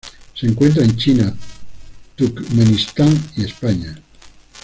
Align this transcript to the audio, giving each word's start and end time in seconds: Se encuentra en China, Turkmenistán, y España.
Se 0.33 0.47
encuentra 0.47 0.83
en 0.83 0.95
China, 0.97 1.31
Turkmenistán, 2.15 3.15
y 3.37 3.43
España. 3.45 4.01